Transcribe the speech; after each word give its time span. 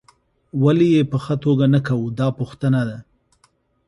ولې 0.63 0.87
یې 0.95 1.01
په 1.11 1.17
ښه 1.23 1.35
توګه 1.43 1.65
نه 1.73 1.79
کوو 1.87 2.07
دا 2.19 2.27
پوښتنه 2.39 2.81
ده. 2.89 2.97